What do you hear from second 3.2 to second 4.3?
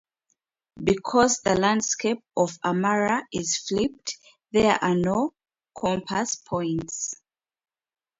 is flipped,